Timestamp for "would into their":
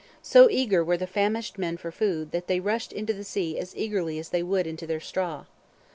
4.41-4.99